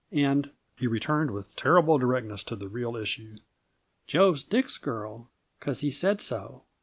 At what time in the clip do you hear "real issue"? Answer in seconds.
2.67-3.37